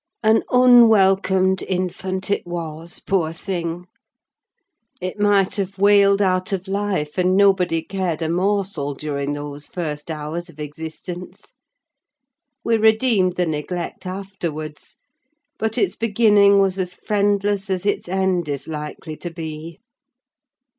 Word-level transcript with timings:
An 0.23 0.41
unwelcomed 0.49 1.61
infant 1.61 2.31
it 2.31 2.43
was, 2.47 3.01
poor 3.01 3.31
thing! 3.31 3.85
It 4.99 5.19
might 5.19 5.57
have 5.57 5.77
wailed 5.77 6.23
out 6.23 6.51
of 6.51 6.67
life, 6.67 7.19
and 7.19 7.37
nobody 7.37 7.83
cared 7.83 8.23
a 8.23 8.27
morsel, 8.27 8.95
during 8.95 9.33
those 9.33 9.67
first 9.67 10.09
hours 10.09 10.49
of 10.49 10.59
existence. 10.59 11.53
We 12.63 12.77
redeemed 12.77 13.35
the 13.35 13.45
neglect 13.45 14.07
afterwards; 14.07 14.97
but 15.59 15.77
its 15.77 15.95
beginning 15.95 16.57
was 16.57 16.79
as 16.79 16.95
friendless 16.95 17.69
as 17.69 17.85
its 17.85 18.09
end 18.09 18.49
is 18.49 18.67
likely 18.67 19.15
to 19.17 19.29
be. 19.29 19.81